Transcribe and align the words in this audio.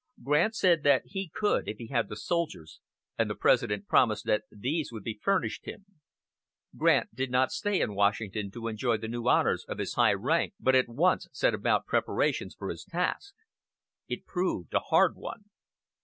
Grant 0.23 0.55
said 0.55 0.81
that 0.81 1.03
he 1.05 1.29
could 1.29 1.67
if 1.69 1.77
he 1.77 1.85
had 1.89 2.09
the 2.09 2.15
soldiers, 2.15 2.79
and 3.19 3.29
the 3.29 3.35
President 3.35 3.85
promised 3.87 4.25
that 4.25 4.45
these 4.49 4.91
would 4.91 5.03
be 5.03 5.19
furnished 5.21 5.65
him. 5.65 5.85
Grant 6.75 7.13
did 7.13 7.29
not 7.29 7.51
stay 7.51 7.81
in 7.81 7.93
Washington 7.93 8.49
to 8.49 8.67
enjoy 8.67 8.97
the 8.97 9.07
new 9.07 9.27
honors 9.27 9.63
of 9.69 9.77
his 9.77 9.93
high 9.93 10.13
rank, 10.13 10.55
but 10.59 10.73
at 10.73 10.89
once 10.89 11.27
set 11.31 11.53
about 11.53 11.85
preparations 11.85 12.55
for 12.57 12.69
his 12.69 12.83
task. 12.83 13.35
It 14.07 14.25
proved 14.25 14.73
a 14.73 14.79
hard 14.79 15.15
one. 15.15 15.43